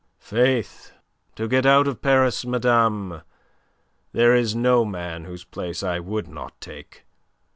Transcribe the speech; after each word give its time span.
"Faith, 0.17 0.93
to 1.35 1.47
get 1.47 1.63
out 1.63 1.87
of 1.87 2.01
Paris, 2.01 2.43
madame, 2.43 3.21
there 4.13 4.33
is 4.33 4.55
no 4.55 4.83
man 4.83 5.25
whose 5.25 5.43
place 5.43 5.83
I 5.83 5.99
would 5.99 6.27
not 6.27 6.59
take." 6.59 7.03